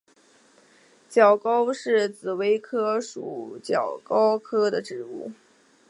[1.07, 2.99] 角蒿是紫葳科
[3.61, 5.31] 角蒿属的植物。